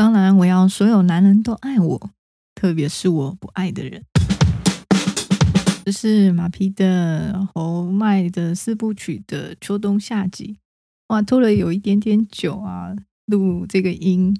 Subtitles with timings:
[0.00, 2.10] 当然，我要所有男人都爱我，
[2.54, 4.02] 特别是我不爱的人。
[5.84, 10.56] 这是马匹的侯麦的四部曲的秋冬夏季。
[11.08, 14.34] 哇，拖了有一点点久啊，录这个音，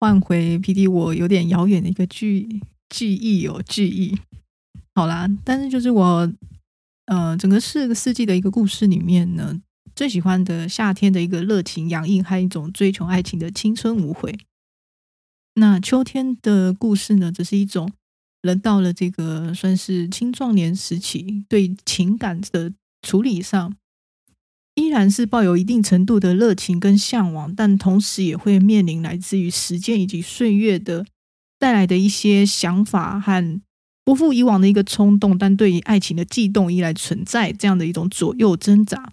[0.00, 4.16] 换回 PD 我有点遥远的一个记记忆哦，记忆。
[4.94, 6.32] 好啦，但是就是我，
[7.04, 9.60] 呃，整个四个世纪的一个故事里面呢，
[9.94, 14.34] 最喜欢的夏天的一个热情洋溢，还有一种追求爱情的青春无悔。
[15.58, 17.90] 那秋天的故事呢，只是一种
[18.42, 22.72] 人到了这个算是青壮年时期，对情感的
[23.02, 23.74] 处理上，
[24.74, 31.04] 依然是抱有一定程度的热情跟向往，但同时也会面临来自于时间以及岁月的
[31.58, 33.60] 带来的一些想法和
[34.04, 39.12] 不复以往的一个冲动，但对于爱情的悸动依然存在这样的一种左右挣扎。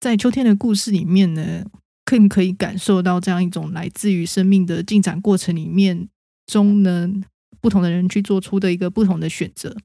[0.00, 1.66] 在秋天的故事里面呢，
[2.08, 6.08] 更可以感受到这样一种来自于生命的进展过程里面
[6.46, 7.06] 中呢，
[7.60, 9.76] 不同的人去做出的一个不同的选择，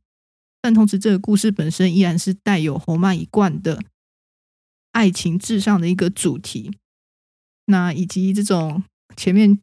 [0.62, 3.84] 但同时这个故事本身依然是带有侯曼一贯的
[4.94, 6.72] 爱情至上的一个主题。
[7.66, 8.82] 那以及这种
[9.18, 9.60] 前面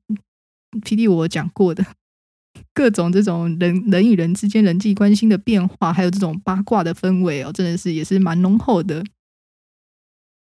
[0.83, 1.83] PD 我讲过的
[2.75, 9.03] 各种这种人人与人之间人际关系的变化，还有这种八卦的氛围哦，真的是也是蛮浓厚的。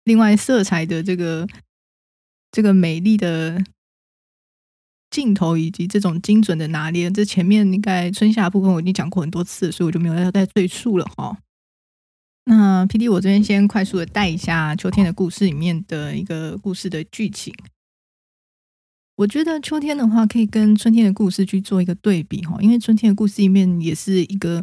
[0.05, 1.49] 另外色彩的这个。
[2.55, 3.61] 这个美丽的
[5.11, 11.37] 镜头以及这种精准的拿捏，这前面应该春夏部分我已经讲过很多次，所以我就没有要再赘述了哈。
[12.45, 17.53] 那 PD，我这边先快速的带一下秋天的故事里面的一个故事的剧情。
[19.17, 24.63] 我觉得秋天的话可以跟春天的故事去做一个对比哈，因为春天的故事里面也是一个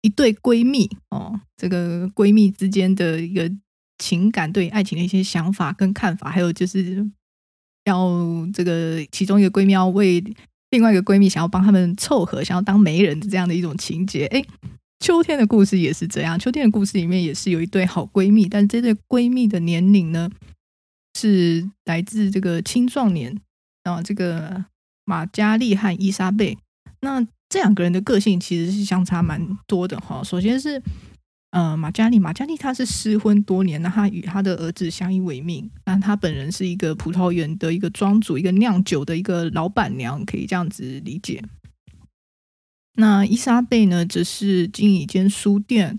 [0.00, 3.48] 一对闺蜜哦，这个闺蜜之间的一个。
[4.02, 7.08] 情感对爱情的一些想法跟看法，还有就是
[7.84, 8.10] 要
[8.52, 10.20] 这个其中一个闺蜜要为
[10.70, 14.26] 另外一个闺蜜想要帮他们凑合，想要当媒人的这样的一种情节。
[14.26, 14.44] 哎，
[14.98, 16.36] 秋天的故事也是这样。
[16.36, 20.28] 秋天的故事里面也是有一对好闺蜜，但这对闺蜜的年龄呢
[21.16, 23.40] 是来自这个青壮年
[23.84, 24.02] 啊。
[24.02, 24.64] 这个
[25.04, 26.58] 马嘉丽和伊莎贝，
[27.02, 30.24] 那这两个人的个性其实是相差蛮多的哈。
[30.24, 30.82] 首先是。
[31.52, 35.70] 呃，马嘉丽，玛嘉丽她是失婚多年，那她与她的儿子相依为命。
[35.84, 41.44] 那她本人是一个葡萄园的一个庄主，一个酿酒的一个老板娘，可以这样子理解。
[42.94, 45.98] 那伊莎贝呢，则是经营一间书店。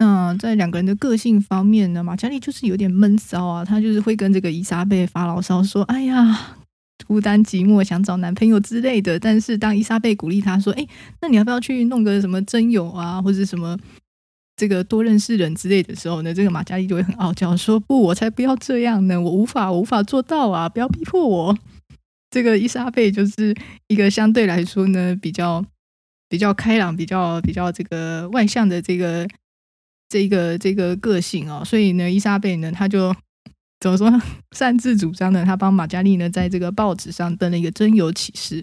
[0.00, 6.56] 那在两个人的个性方面呢，马嘉丽就是有点闷骚啊，她就是会跟这个伊莎贝发牢骚，说：“哎呀，
[7.06, 10.84] 孤单寂寞，想找男朋友之类的。”但是当伊莎贝鼓励她说：“哎，
[11.20, 13.78] 那你要不要去弄个什么真友啊，或者什么？”
[14.56, 20.68] 这个多认识人之类的时候呢，这个马嘉丽就会很傲娇，说：“不，我才不要这样呢，我无法，无法做到啊！
[20.68, 21.58] 不要逼迫我。”
[22.30, 23.52] 这个伊莎贝就是
[23.88, 25.64] 一个相对来说呢，比较
[26.28, 29.28] 比较开朗、比较比较这个外向的这个
[30.08, 33.12] 这个这个个性哦，所以呢，伊莎贝呢，他就
[33.80, 34.08] 怎么说，
[34.52, 38.62] 擅自主张呢，他帮马嘉丽呢，在这个报纸上登了一个征友启事。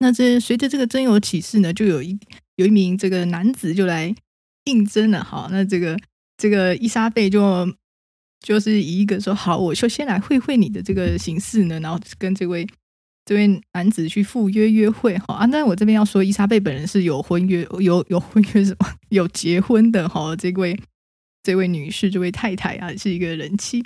[0.00, 2.18] 那这随着这个征友启事呢，就有一
[2.56, 4.14] 有一名这个男子就来。
[4.64, 5.98] 应征了，好，那这个
[6.36, 7.66] 这个伊莎贝就
[8.40, 12.66] 就是以一个说好，我就先来会会你的这个形式呢，然后跟这位
[13.24, 15.46] 这位男子去赴约约会，好啊。
[15.46, 20.78] 但是我这边要说，伊莎贝本人是有婚约，有有婚约什么 有结婚的，好，这位
[21.42, 23.82] 这位女士，这位太太啊，是一个人妻。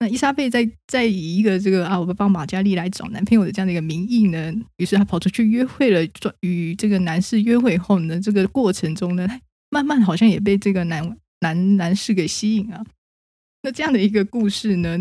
[0.00, 6.08] 那伊莎贝在在以一个这个啊，我帮马嘉丽来找男朋友的这样的一个名义呢，于是她跑出去约会了，
[6.40, 9.28] 与这个男士约会后呢，这个过程中呢。
[9.70, 12.84] 慢慢好像也被这个男男男士给吸引啊，
[13.62, 14.98] 那这样的一个故事呢，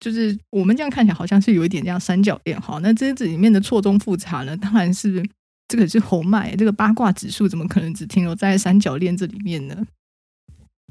[0.00, 2.78] 就是我们这样看起来好像是有一点这样三角恋哈。
[2.82, 5.22] 那这这里面的错综复杂呢，当然是
[5.68, 9.86] 这个是红脉这个八卦指数怎么可能只停留在三角恋这里面呢？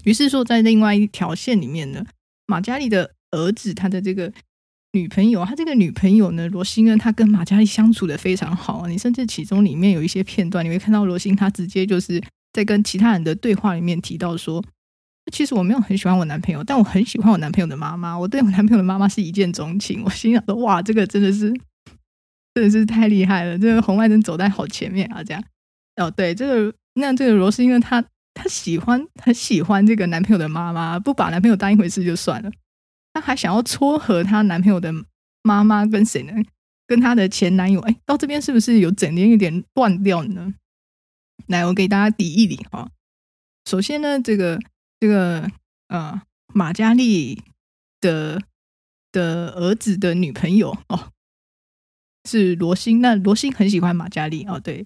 [0.03, 2.05] 于是说，在另外一条线里面呢，
[2.45, 4.31] 马嘉丽的儿子他的这个
[4.93, 8.88] 女朋友，他这个女朋友呢，罗欣恩，他跟马嘉丽相处的非常好。
[8.88, 12.23] 你甚至其中里面有一些片段，你会看到罗欣他直接就是。
[12.54, 14.63] 在跟其他人的对话里面提到说，
[15.31, 18.18] 其实我没有很喜欢我男朋友，但我很喜欢我男朋友的妈妈。
[18.18, 20.04] 我对我男朋友的妈妈是一见钟情。
[20.04, 21.51] 我心想说，哇，这个真的是，
[22.56, 23.57] 真的是太厉害了！
[23.57, 25.44] 这个红外灯走在好前面啊，这样。
[25.98, 28.04] 哦，对，这个那这个罗是因为她
[28.34, 32.50] 她喜欢很喜欢这个男朋友的妈妈，不把男朋友当一回事就算了，
[33.13, 34.92] 她还想要撮合她男朋友的
[35.44, 36.34] 妈妈跟谁呢？
[36.88, 37.80] 跟她的前男友。
[37.81, 40.51] 哎，到这边是不是有整点有点断掉呢？
[41.47, 42.89] 来，我给大家理一理哈。
[43.65, 44.59] 首先呢，这个
[45.00, 45.50] 这个
[45.88, 46.21] 呃，
[46.53, 47.41] 马嘉丽
[48.01, 48.41] 的
[49.12, 51.12] 的儿子的女朋友哦，
[52.30, 53.01] 是罗欣。
[53.01, 54.86] 那罗欣很喜欢马嘉丽哦，对。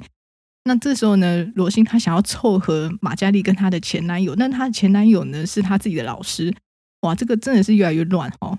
[0.65, 6.55] 那这时候呢，罗欣她想要凑合马嘉丽跟她的前男友，那她的前男友呢是她自己的老师。
[7.01, 8.57] 哇，这个真的是越来越乱哦。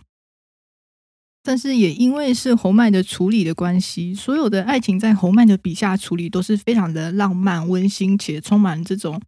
[1.46, 9.20] 但是也因为是侯麦的处理的关系，所有的爱情在侯麦的笔下处理都是非常的浪漫、温馨，且充满这种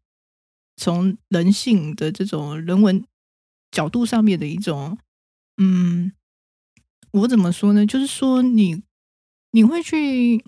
[0.78, 3.04] 从人性的这种人文
[3.70, 4.96] 角度上面的一种，
[5.58, 6.10] 嗯，
[7.10, 7.84] 我怎么说呢？
[7.86, 8.82] 就是说你
[9.50, 10.42] 你会去，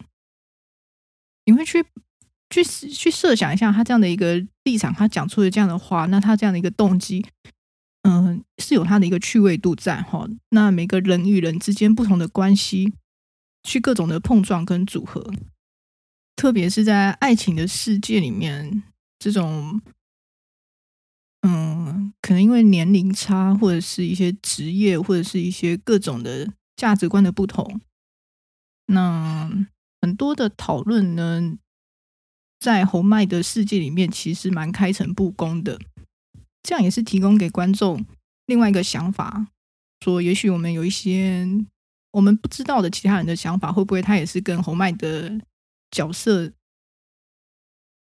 [1.44, 1.84] 你会去
[2.48, 7.26] 去去设想一下他这样的一个立场，他讲出的这样的话，那他这样的一个动机。
[8.08, 10.26] 嗯，是有它的一个趣味度在哈。
[10.48, 12.94] 那每个人与人之间不同的关系，
[13.62, 15.30] 去各种的碰撞跟组合，
[16.34, 18.82] 特别是在爱情的世界里面，
[19.18, 19.82] 这种，
[21.42, 27.78] 嗯，可能因为年龄差，或者是一些职业，或者是一些各种的价值观的不同，
[28.86, 29.50] 那
[30.00, 31.58] 很多的讨论呢，
[32.58, 35.78] 在侯麦的世界里面，其实蛮开诚布公的。
[36.62, 38.04] 这样也是提供给观众
[38.46, 39.48] 另外一个想法，
[40.04, 41.46] 说也许我们有一些
[42.10, 45.40] 我们不知道的其他人的想法，会不会他也是跟侯麦的
[45.90, 46.52] 角色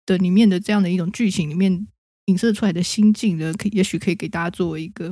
[0.06, 1.88] 的里面的这样的一种剧情里面
[2.26, 3.54] 影射出来的心境呢？
[3.54, 5.12] 可也许可以给大家作为一个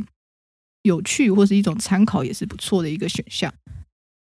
[0.83, 3.53] 有趣或是一种参考，也是不错的一个选项。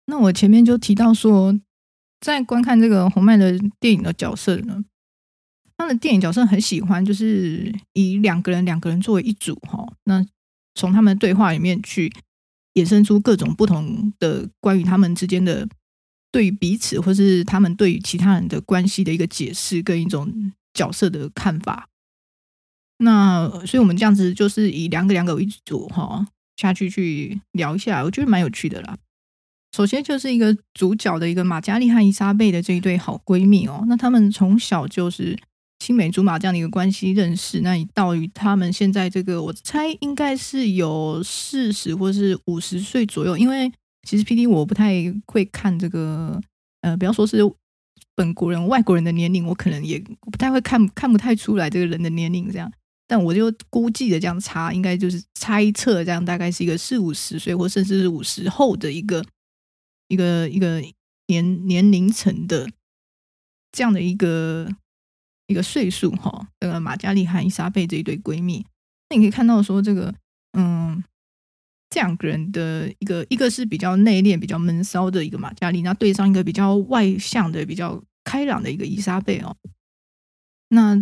[0.06, 1.58] 那我前面就提到说，
[2.20, 4.84] 在观看这个侯麦的电影的角色呢。
[5.78, 9.86] 他的电影角色很喜欢，就是以两个人两个人作为一组哈。
[10.04, 10.26] 那
[10.74, 12.12] 从他们对话里面去
[12.74, 15.68] 衍生出各种不同的关于他们之间的
[16.32, 21.88] 对于彼此，或是他们对于其他人的关系的一个解释跟一种角色的看法。
[22.98, 26.26] 那所以我们这样子就是以两个两个为一组哈
[26.56, 28.98] 下去去聊一下，我觉得蛮有趣的啦。
[29.76, 33.84] 首先就是一个主角的一个马嘉丽和伊莎贝的这一对好闺蜜哦。
[33.86, 35.38] 那他们从小就是。
[35.88, 43.38] 青梅竹马这样的一个关系认识，那到于他们现在这个，我猜应该是有四十或是五十岁左右。
[43.38, 43.72] 因为
[44.06, 44.92] 其实 PD 我不太
[45.24, 46.38] 会看这个，
[46.82, 47.38] 呃，不要说是
[48.14, 49.98] 本国人、外国人的年龄，我可能也
[50.30, 52.70] 不太会看，看不太出来这个人的年龄这样。
[53.06, 59.24] 但我就估计的这样差，应该就是猜测这样，大概是一个四五十岁，或甚至是五十后的一个
[60.08, 60.82] 一个一个
[61.28, 62.68] 年年龄层的
[63.72, 64.68] 这样的一个。
[65.48, 68.64] 一个岁数哈，这个马嘉丽和伊莎贝这一对闺蜜，
[69.08, 70.14] 那你可以看到说这个，
[70.52, 71.02] 嗯，
[71.88, 79.56] 这两个人的一个，一个是比较内敛、比较闷骚的一个马嘉丽，那对上一个比较外向的、比较开朗的一个伊莎贝哦，
[80.68, 80.94] 那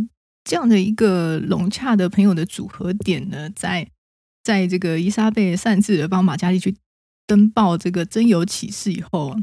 [0.45, 3.91] 这样的一个融洽的朋友的组合点呢，在
[4.45, 6.77] 在这个伊莎贝擅自的帮马嘉丽去
[7.27, 9.37] 登报这个真有启事以后，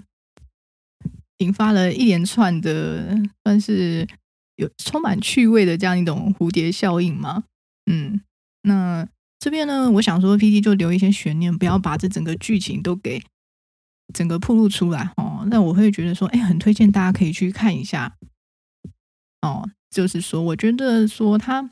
[1.39, 4.07] 引发了一连串的算是。
[4.55, 7.43] 有充满趣味的这样一种蝴蝶效应吗？
[7.85, 8.21] 嗯，
[8.61, 9.07] 那
[9.39, 13.21] 这边呢，我想说，PD 就留一些悬念，不要把这整个剧情都给
[14.13, 15.45] 整个铺露出来哦。
[15.47, 18.15] 那我会觉得说，哎，很推荐大家可以去看一下
[19.41, 19.69] 哦。
[19.89, 21.71] 就是说，我觉得说他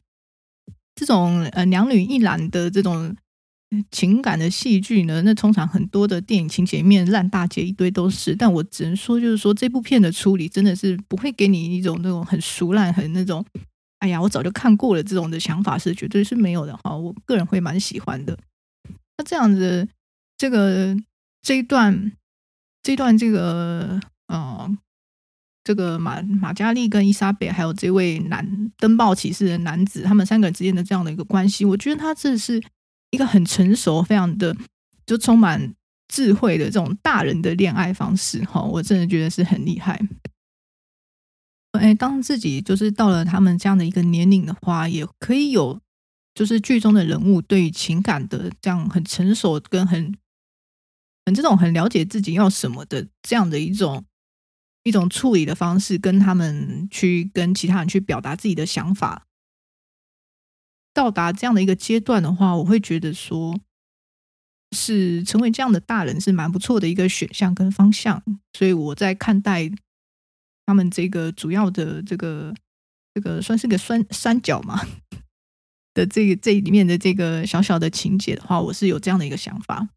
[0.96, 3.16] 这种呃两女一男的这种。
[3.90, 13.46] 情感的戏剧呢，那通常很多的电影情节面烂大街一堆都是，但我只能说，就是说这部片的处理真的是不会给你一种那种很俗烂、很那种，
[14.00, 16.94] 哎呀，我早就看过了这种的想法是绝对是没有的哈。
[16.96, 18.38] 我个人会蛮喜欢的。
[19.18, 19.88] 那这样子，
[20.38, 20.94] 这个
[21.42, 22.12] 这一段，
[22.84, 24.70] 这一段这个呃，
[25.64, 32.62] 这个马马嘉丽跟伊莎贝还有这位男登报启事的男子，他们三个人之间的这样的一个关系，我觉得他这是。
[33.12, 34.56] 一个很成熟、非常的
[35.06, 35.74] 就充满
[36.08, 40.02] 智慧的这种大人的恋爱方式，哈，我真的觉得是很厉害。
[41.74, 45.80] 哎，当自己就是到了他们这样的一个年龄的话，也可以有
[46.36, 50.14] 就是剧中的人物对于情感的这样很成熟跟很
[51.26, 54.04] 很这种很了解自己要什么的这样的一种
[54.84, 59.28] 一种处理的方式，跟他们去跟其他人去表达自己的想法。
[60.94, 63.58] 到达这样的一个阶段的话，我会觉得说，
[64.76, 68.22] 是成为这样的大人是蛮不错的一个选项跟方向。
[68.52, 69.72] 所以我在看待
[70.66, 72.54] 他们这个主要的这个
[73.14, 74.86] 这个算是个三三角嘛
[75.94, 79.88] 的这个这里面的这个小小的情节的话，我是有这样的一个想法，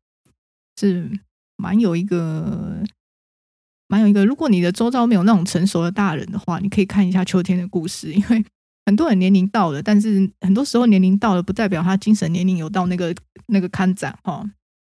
[0.78, 1.10] 是
[1.56, 2.84] 蛮有一个
[3.88, 4.24] 蛮有一个。
[4.24, 8.44] 如果你的周遭没有那种成熟的大人的话，你可以看一下秋天的故事，因为。
[8.86, 13.14] 很多人年龄到了，但是很多时候年龄到了不代表他精神年龄有到那个
[13.46, 14.44] 那个看展哈。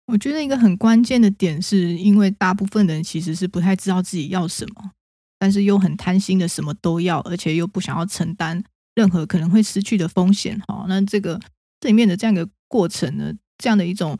[0.07, 4.91] 我觉得一个很关键的点，是因为大部分人其实是不太知道自己要什么，
[5.37, 8.63] 但是又很贪心的什么都要，而且又不想要承担
[8.95, 10.57] 任何可能会失去的风险。
[10.67, 11.39] 哈，那这个
[11.81, 14.17] 这里面的这样一个过程呢，这样的一种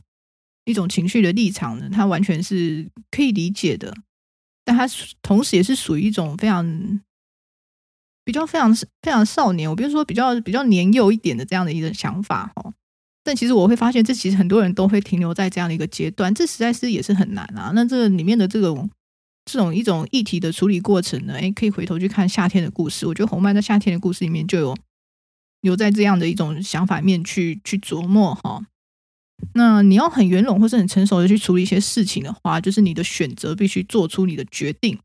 [0.66, 3.94] 一种情绪的立场呢，它完全是可以理解的，
[4.66, 4.86] 但它
[5.22, 6.66] 同时也是属于一种非常
[8.27, 12.51] 比较非常非常少年，我比如说比较比较年幼一点的这样的一个想法。
[12.53, 12.74] 哈。
[13.24, 17.72] 但其实我会发现，这其实很多人都会停留在这样的一个阶段，这实在是也是很难啊。
[17.74, 18.89] 那这里面的这种
[19.46, 23.07] 这种一种议题的处理过程呢，诶，可以回头去看夏天的故事。
[23.07, 24.75] 我觉得红曼在夏天的故事里面就有
[25.62, 28.62] 有在这样的一种想法面去去琢磨哈。
[29.53, 35.00] 那你要很圆融或是很成熟的去处理一些事情的话，就是你的选择必须做出你的决定。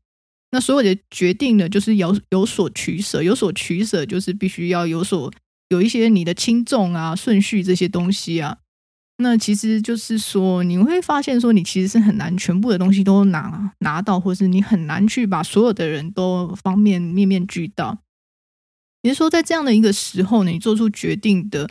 [0.53, 5.33] 那所有的决定呢，就是有有所取舍，有所取舍就是必须要有所。
[5.69, 8.59] 有一些你的轻重啊、顺序这些东西啊，
[9.17, 17.97] 那其实就是说，你会发现说，你其实是很难全部的东西都拿拿到，或是你很难去把所有的人都方面面面俱到。
[19.01, 21.67] 也就是说，在这样的一个时候，你做出决定的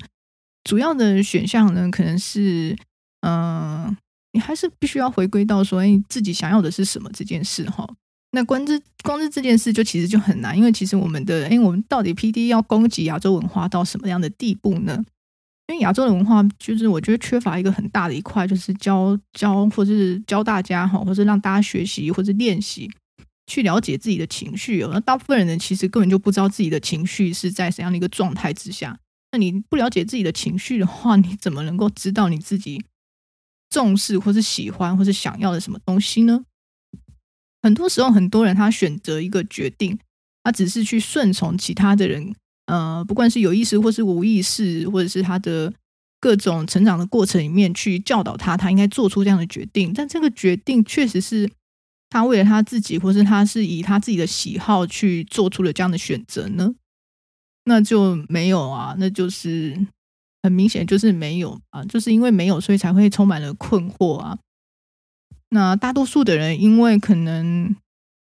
[0.65, 2.77] 主要的选项呢，可能是，
[3.21, 3.97] 嗯、
[4.33, 7.89] 你还是必须要回归到说，哎，自己想要的是什么这件事哈。
[8.33, 15.05] 那光之光之这件事就其实就很难，因为其实我们的，哎，我们到底 PD 要攻击亚洲文化到什么样的地步呢？
[15.69, 22.91] 因为亚洲的文化就是我觉得缺乏一个很大的一块，就是教教或是教大家哈，或是让大家学习或是练习
[23.47, 24.91] 去了解自己的情绪哦。
[24.93, 28.99] 那大部分人呢，其实根本就不知道自己的情绪是在怎样的一个状态之下。
[29.31, 32.85] 那你不了解自己的情绪的话，你怎么能够知道你自己
[33.71, 36.45] 重视或是喜欢或是想要的什么东西呢？
[37.63, 39.99] 很多时候，很多人他选择一个决定，
[40.43, 42.35] 他只是去顺从其他的人，
[42.67, 45.73] 呃，不管是有意识或是无意识，或者是他的
[46.21, 49.93] 各种成长的过程里面去教导他，他应该做出这样的决定。
[49.93, 51.51] 但这个决定确实是
[52.11, 56.75] 他为了他自己，或是他是以他自己的喜好去做出了这样的选择呢？
[57.65, 59.87] 那就没有啊，那就是
[60.43, 64.37] 很明显就是没有啊，就是因为没有，所以才会充满了困惑啊。
[65.55, 67.77] 那大多数的人，因为可能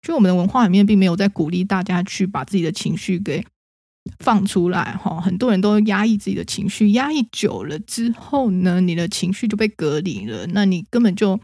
[0.04, 3.44] 就我们的文化里面并没有在鼓励大家去把自己的情绪给
[4.20, 11.40] 放出来哈，很多人都压抑自己的情绪，压抑久了之后呢，你的情绪就被隔离了，那你根本就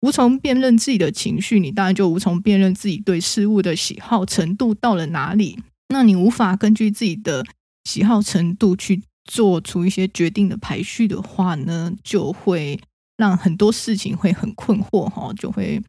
[0.00, 5.58] 无从辨认自己的情绪，你当然就无从辨认自己对事物的喜好程度到了哪里，
[5.90, 7.44] 那你无法根据自己的
[7.84, 12.80] 喜好程度去做出一些决定的排序的话呢，就会。
[13.22, 15.80] 让很多事情会很困惑哈，就会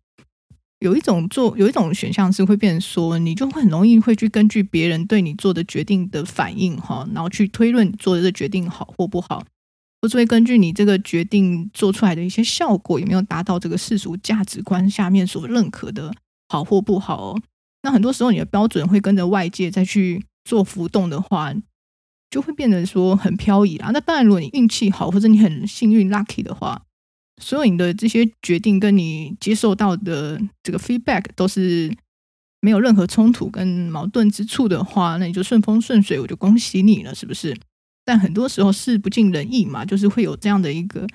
[0.78, 9.44] 有一种做有一种选项是会变成说，你就会很容易会去根据别人对你做的决定的反应哈，然后去推论做的这决定好或不好，
[10.00, 16.14] 或是会根据你这个决定做出来的一些效果有没有达到这个世俗价值观下面所认可的
[16.50, 17.42] 好或不好哦。
[17.82, 21.52] 那很多时候你的标准会跟着外界再去做浮动的话，
[22.30, 23.90] 就会变得说很飘移啦。
[23.92, 26.84] 那当然，如果你运气好或者你很幸运 lucky 的话。
[27.42, 31.92] 所有你的这些决定跟你接受到的这个 feedback 都是
[32.62, 37.58] 没有任何冲突跟矛盾之处的话，那你就顺风顺水，我就恭喜你了，是不是？
[38.06, 41.08] 但很多时候事不尽人意嘛，就是会有这样的一个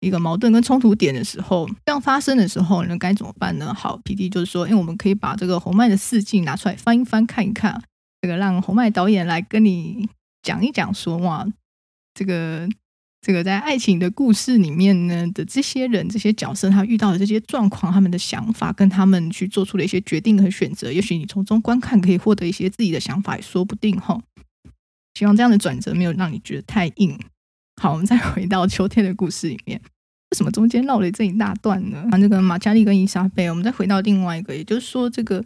[0.00, 3.74] 一个矛盾跟冲突点的时候，这样发生的时候，那该怎么办呢？
[3.74, 7.82] 好，PD 就是说，因为我们可以把这个洪迈的四镜拿出来翻一翻看一看，
[8.22, 10.08] 这个让洪迈导演来跟你
[10.42, 11.46] 讲一讲，说哇，
[12.14, 12.68] 这个。
[13.26, 24.22] 这个在爱情的故事里面呢的这些人、这些角色，他遇到的这些状况、他们的想法，跟他们去做出的一些决定和选择，也许你从中观看可以获得一些自己的想法，也说不定哈。
[25.14, 27.18] 希望这样的转折没有让你觉得太硬。
[27.82, 29.76] 好，我们再回到秋天的故事里面，
[30.30, 32.06] 为什么中间绕了这一大段呢？
[32.12, 35.44] 啊，这个马嘉丽跟伊莎贝，我们再回到另外一个，也就是说，这个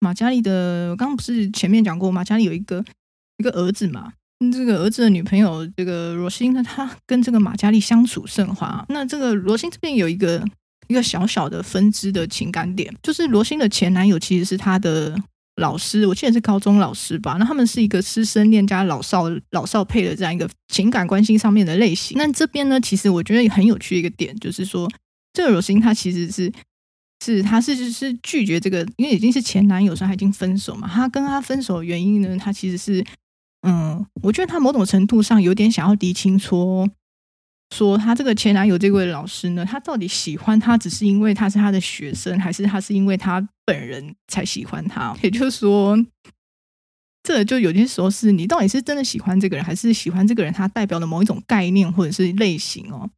[0.00, 2.82] 马嘉丽的，刚刚不是前面讲过，马嘉丽有一个
[3.36, 4.14] 一个儿子嘛？
[4.52, 8.84] 这个儿子的女朋友，这个罗欣呢，她跟这个马嘉丽相处甚欢。
[8.88, 10.44] 那这个罗欣这边有一个
[10.86, 15.18] 一个小小的分支的情感点，就是罗欣的前男友其实是她的
[15.56, 17.34] 老师，我记得是高中老师吧。
[17.38, 22.16] 那他们是一个师生恋加老少老少配的这样一个情感关系上面的类型。
[22.16, 24.88] 那这边呢，其实我觉得很有趣一个点，就是说
[25.32, 26.52] 这个罗欣她其实是
[27.24, 30.88] 是她是是拒绝这个，因为已经是前男友，所以她已经分手嘛。
[30.88, 33.04] 她跟他分手的原因呢，她其实是。
[33.62, 36.88] 嗯，我觉得他某种程度上有点想要厘清说，
[37.74, 45.16] 说他这个前男友这位老师呢，他到底喜欢他只是因为他是他的学生，还是他是因为他本人才喜欢他？
[45.22, 45.98] 也就是说，
[47.22, 53.10] 这就有些时候是你到底是真的喜欢这个人，还是喜欢这个人他代表的某一种概念或者是类型哦，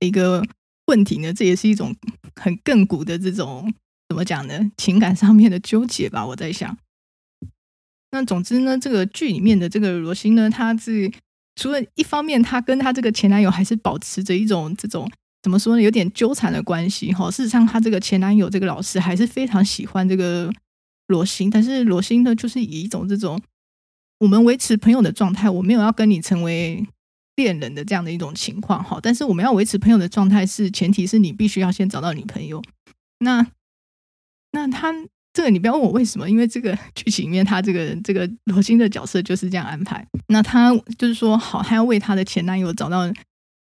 [0.00, 0.44] 一个
[0.86, 1.94] 问题呢，这也是一种
[2.34, 3.72] 很亘古的这种
[4.08, 4.72] 怎么讲呢？
[4.76, 6.26] 情感上面的纠结吧。
[6.26, 6.76] 我在想，
[8.12, 11.10] 那总之呢，这个剧里面的这个罗欣呢，他是
[11.56, 15.10] 除了一方面，他跟他这个前男友还是保持着一种这种
[15.42, 17.30] 怎么说呢，有点纠缠的关系哈。
[17.30, 20.52] 事实上，他这个前男友这个老师还是非常喜欢这个
[21.06, 23.40] 罗欣，但是罗欣呢，就是以一种这种。
[24.18, 26.86] 我们维持朋友的状态，我没有要跟你成为
[27.36, 29.00] 恋人的这样的一种情况哈。
[29.02, 32.62] 但是我们要维持朋友的状态，是前提是你必须要先找到女朋友。
[33.20, 33.46] 那
[34.52, 34.92] 那他
[35.32, 40.04] 这个你不要问我为什么，因为这个剧情里面他这个这个罗欣的角色就是这样安排。
[40.26, 43.10] 那他就是说好，他要为他的前男友找到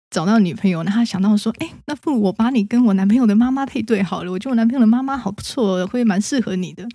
[0.10, 0.84] 找到女朋友。
[0.84, 4.32] 那他想到说，哎，那不如我把你跟我男朋友的妈妈配对好了。
[4.32, 6.88] 我觉得我男朋友的妈妈好不错，会蛮适合你的。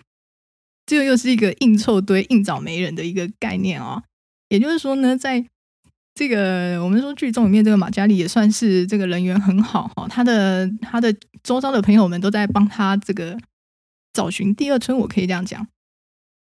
[0.87, 4.03] 这个又是一个硬凑堆、硬找媒人的一个概念哦。
[4.49, 5.45] 也就是说呢，在
[6.15, 10.09] 这个我们说剧中里面，这个马嘉丽也算是这个人缘很好哈。
[10.09, 13.39] 他的他的周遭的朋友们都在帮他这个
[14.13, 15.67] 找寻第二春，我可以这样讲。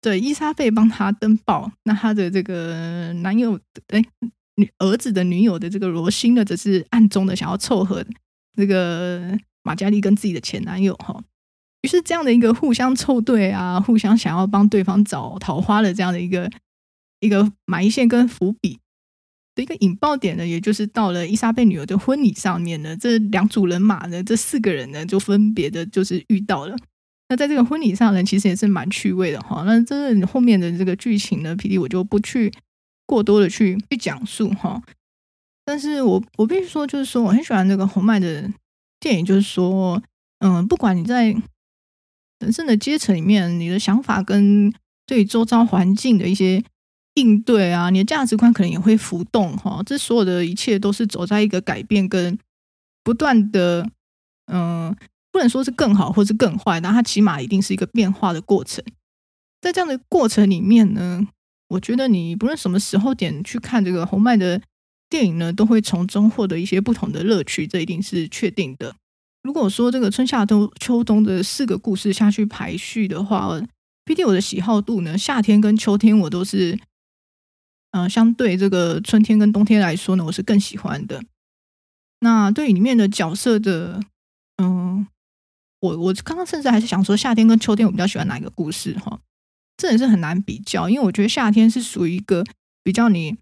[0.00, 4.02] 对，伊莎贝帮他登报，那他的这个男友哎
[4.56, 8.04] 女儿子的女友的这个罗欣呢，则是暗中的想要凑合
[8.56, 11.22] 这个马嘉莉跟自己的前男友哈。
[11.82, 16.50] 于是，这样的一个互相凑对啊，互相想要帮对方找桃花的这样的一个
[17.20, 18.78] 一个埋线跟伏笔
[19.54, 26.76] 的一个引爆点呢，也就是到了伊莎贝女儿的婚礼上面呢，这两组人马呢，这四个人呢，就分别的就是遇到了。
[27.30, 29.62] 那在这个婚礼上呢，其实也是蛮趣味的哈。
[29.64, 32.52] 那这后面的这个剧情呢，PD 我就不去
[33.06, 34.82] 过多的去去讲述哈。
[35.64, 38.52] 但是我我必须说，就是说我很喜欢那个红麦的
[38.98, 40.02] 电影，就是说，
[40.40, 41.26] 嗯，不管你在
[42.40, 44.74] 人生的阶层里面，你的想法跟
[45.06, 46.60] 对周遭环境的一些
[47.14, 49.80] 应对啊，你的价值观可能也会浮动哈。
[49.86, 52.36] 这所有的一切都是走在一个改变跟
[53.04, 53.88] 不断的，
[54.46, 54.96] 嗯，
[55.32, 58.84] 不能说是更好或是更坏，但它起码一定是一个变化的过程。
[59.60, 61.26] 在这样的过程里面呢，
[61.68, 64.60] 我觉得你不论什么时候点去看这个侯麦的
[65.08, 68.94] 电影呢，都会从中获得一些不同的乐趣，这一定是确定的。
[69.42, 73.60] 如果说这个春夏冬秋冬的四个故事下去排序的话，
[74.04, 76.78] 毕竟我的喜好度呢，夏天跟秋天我都是，
[77.92, 81.22] 嗯、相对这个春天跟冬天来说呢，我是更喜欢的。
[82.20, 84.00] 那对里面的角色的，
[84.62, 85.06] 嗯，
[85.80, 89.20] 我我刚刚甚至还是想说，夏天跟秋天我比较喜欢哪一个故事哈？
[89.76, 92.44] 这也是很难比较，因为我觉得夏天是属于一个
[92.82, 93.36] 比较你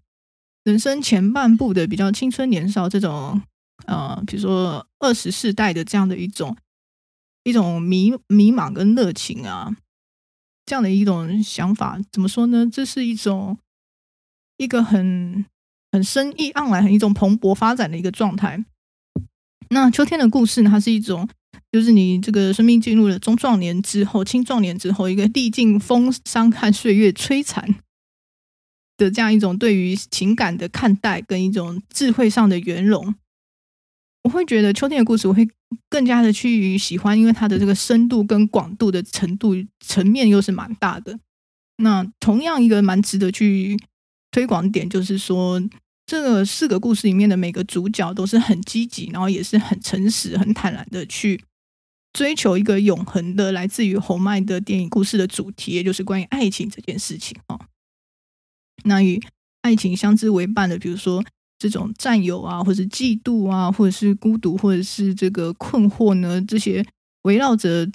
[0.63, 3.41] 人生前半部的比较青春年少这种。
[3.85, 6.55] 呃，比如说二十世代的这样的一种
[7.43, 9.73] 一种迷迷茫跟热情啊，
[10.65, 12.69] 这样的一种想法，怎么说呢？
[12.69, 13.57] 这是一种
[14.57, 15.45] 一个很
[15.93, 18.63] 很生意盎然、很一种蓬勃发展的一个状态。
[19.69, 21.27] 那秋天的故事呢，它是一种，
[21.71, 27.75] 就是你这个生命进入了中壮年之后、青壮年之后，一个历尽风霜和岁月摧残
[28.97, 33.13] 的这样一种对于情感的看待，跟一种智慧上的圆融。
[34.23, 35.47] 我会觉得秋天的故事我会
[35.89, 41.17] 更加的去喜欢，因为它的这个深度跟广度的程度层面又是蛮大的。
[41.77, 43.77] 那同样一个蛮值得去
[44.31, 45.61] 推广点，就是说
[46.05, 51.41] 这个四个故事里面的每个主角都是很积极，然后也是很诚实、很坦然的去
[52.13, 57.59] 追求一个永恒的来自于侯麦的电影故事的主题，也就是关于爱情这件事情啊。
[58.83, 59.21] 那与
[59.61, 61.23] 爱情相知为伴的，比如说。
[61.61, 66.85] 这种占有啊，或者嫉妒啊，或者是孤独，或者是这个困惑呢，这些
[67.23, 67.85] 围绕着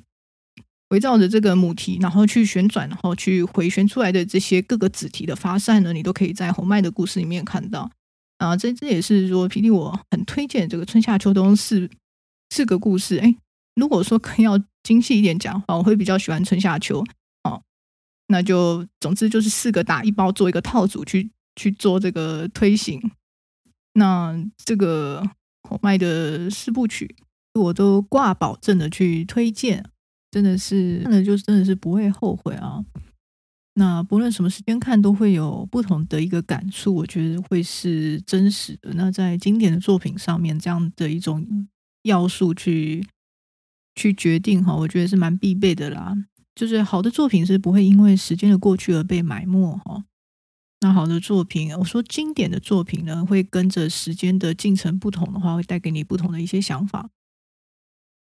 [0.91, 7.91] 围绕着这个母题，然后去旋转，然后去回旋出来的这些各个子题的发散呢，你都可以在侯麦的故事里面看到
[8.37, 8.55] 啊。
[8.55, 11.89] 这这也是说，PD 我很推荐这个春夏秋冬四
[12.51, 13.17] 四个故事。
[13.17, 13.35] 哎，
[13.75, 17.05] 如果说更要精细一点讲的话，我会比较喜欢春夏秋。
[17.43, 17.63] 哦，
[18.29, 23.01] 那就总之就是四个打一包，做一个套组去去做这个推行。
[23.95, 25.23] 那这个
[25.63, 27.17] 口麦的四部曲，
[27.55, 29.85] 我都挂保证的去推荐，
[30.31, 32.85] 真的是看了就真的是不会后悔啊。
[33.75, 38.93] 那不论什么时间看，都会有不同的一个感触，我觉得会是真实的。
[38.95, 41.69] 那在经典的作品上面，这样的一种
[42.03, 43.05] 要素去
[43.95, 46.15] 去决定哈，我觉得是蛮必备的啦。
[46.55, 50.05] 就是好的作品是不会因为时间的过去而被埋没哈。
[50.81, 57.09] 那好的作品，我说经典的作品呢，会跟着时间的进程不同的话，会带给你不同的一些想法，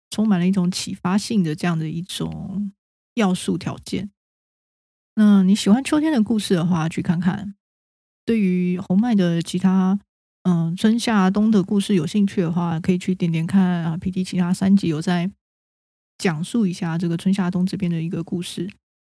[0.10, 2.74] 充满了一种启发性的这样的一种
[3.14, 4.10] 要素条件。
[5.16, 7.56] 那你喜欢秋天的故事的话，去看看。
[8.26, 9.98] 对于红麦的其他
[10.44, 13.98] 嗯春夏冬的故事有兴趣的话，可以去点点看啊。
[13.98, 15.32] PD 其他三集有在
[16.18, 18.70] 讲述一下这个春夏冬这边的一个故事。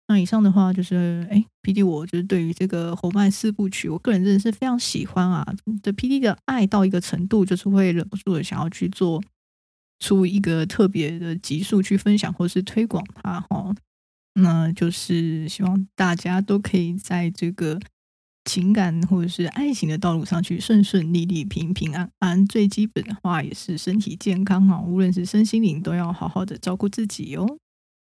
[0.08, 5.46] 那以上的话就是，哎，PD 我就是对于这个侯麦四部曲，我个人真的是非常喜欢啊。
[5.82, 9.22] 这 PD 的爱到一个程度，就是会忍不住的想要去做
[9.98, 13.74] 出一个特别的集数去分享或是推广它哈。
[14.34, 17.78] 那就是希望大家都可以在这个
[18.48, 22.46] 情感或者是爱情的道路上去顺顺利利、平平安安。
[22.46, 27.58] 最基本的话也是身体健康啊，无论是身心灵都要好好的照顾自己哟。